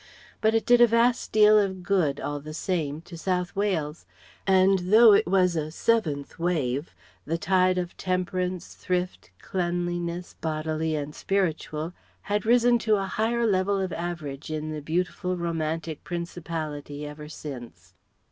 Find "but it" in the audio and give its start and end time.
0.41-0.65